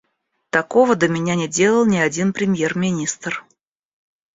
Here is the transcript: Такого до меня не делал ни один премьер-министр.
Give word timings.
Такого 0.49 0.95
до 0.95 1.07
меня 1.09 1.35
не 1.35 1.47
делал 1.47 1.85
ни 1.85 1.97
один 1.97 2.33
премьер-министр. 2.33 3.45